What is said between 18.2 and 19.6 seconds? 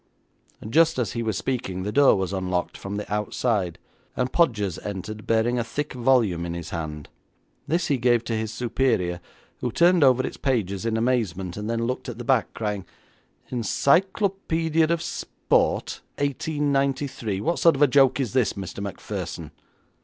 this, Mr. Macpherson?'